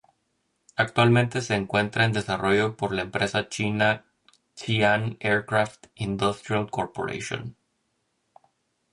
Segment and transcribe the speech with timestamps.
[0.77, 4.03] Actualmente se encuentra en desarrollo por la empresa china
[4.55, 7.55] Xi'an Aircraft Industrial Corporation.